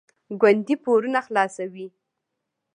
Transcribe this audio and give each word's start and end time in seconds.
ګوندې 0.41 0.75
پورونه 0.83 1.19
خلاصوي. 1.27 1.87